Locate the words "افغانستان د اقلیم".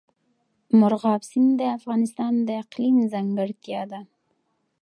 1.77-2.95